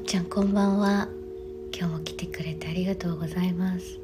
[0.00, 1.06] ちゃんこんばんは。
[1.72, 4.00] 今日も来てくれてありがとうございます。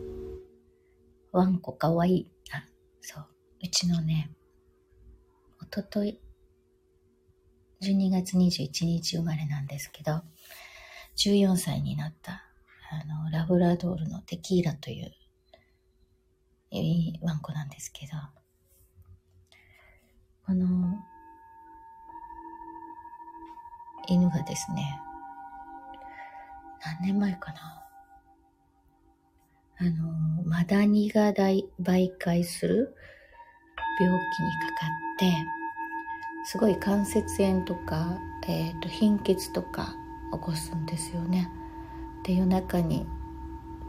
[1.33, 2.31] ワンコかわいい。
[2.53, 2.65] あ、
[3.01, 3.27] そう。
[3.65, 4.31] うちのね、
[5.61, 6.21] おととい、
[7.83, 10.23] 12月21日生まれなんですけど、
[11.17, 12.45] 14歳になった、
[12.93, 15.13] あの、ラブラドールのテキーラという、
[16.71, 18.13] いいワンコなんですけど、
[20.47, 20.95] この、
[24.07, 25.01] 犬がですね、
[26.99, 27.83] 何年前かな。
[29.79, 32.95] あの、マダニが大媒介する
[34.01, 35.33] 病気にかかって、
[36.45, 38.19] すごい関節炎とか、
[38.49, 39.95] えっ、と、貧血とか
[40.33, 41.49] 起こすんですよね。
[42.25, 43.07] で、夜中に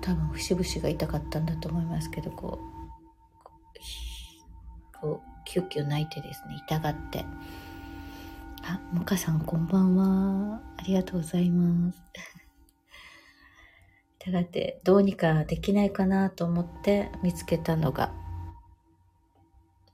[0.01, 2.59] 多分節々が痛かったんだと思いますけど、こ
[4.95, 7.25] う、こう、キュキュ泣いてですね、痛がって。
[8.63, 10.61] あ、もかさんこんばんは。
[10.77, 12.40] ありがとうございます。
[14.23, 18.13] 痛がって、どうにかできないかなと思って見つけたのが、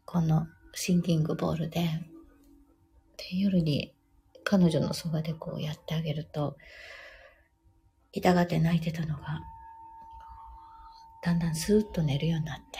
[0.05, 1.79] このシンキングボールで、
[3.15, 3.93] で夜に
[4.43, 6.57] 彼女のそばでこうやってあげると、
[8.11, 9.41] 痛がって泣いてたのが、
[11.23, 12.79] だんだんスーッと寝るようになって、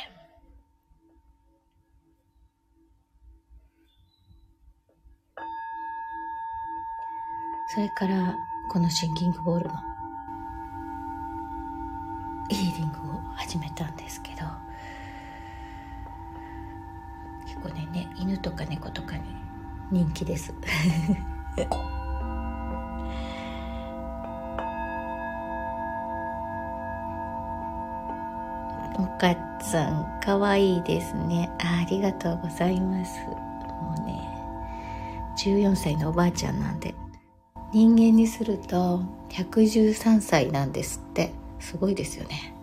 [7.74, 8.36] それから
[8.70, 9.97] このシンキングボールの
[12.50, 14.38] ヒーリングを始めたんですけど
[17.46, 19.24] 結構ねね犬とか猫とかに
[19.92, 20.54] 人気です。
[29.00, 31.50] おかっさんかわいいですね。
[31.60, 33.20] あありがとうございます。
[33.28, 34.30] もうね
[35.38, 36.94] 14歳のおばあちゃんなんで
[37.72, 41.32] 人間にすると113歳なんですって。
[41.60, 42.57] すごいですよね。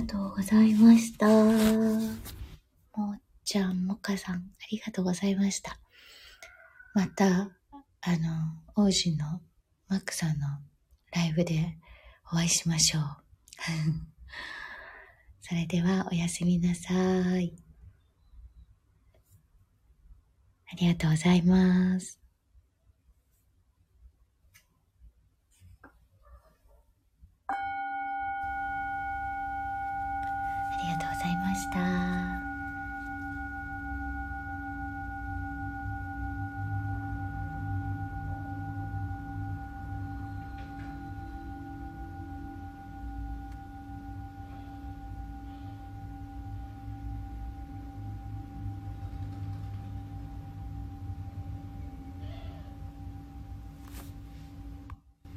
[0.00, 1.26] がとうございました。
[1.28, 4.40] もっちゃん、もかさん、あ
[4.70, 5.78] りがとうございました。
[6.94, 7.50] また、
[8.00, 9.42] あの、王子の
[9.88, 10.46] マックさんの
[11.12, 11.76] ライブで
[12.32, 13.02] お会いしましょう。
[15.42, 17.54] それでは、おやすみなさい。
[20.72, 22.19] ありがとうございます。
[31.50, 32.39] ました。